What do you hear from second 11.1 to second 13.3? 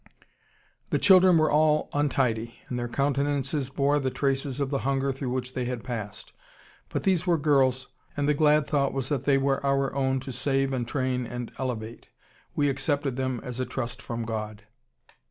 and elevate. We accepted